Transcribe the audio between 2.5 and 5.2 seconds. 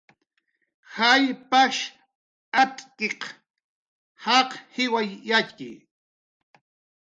atz'kiq jaq jiway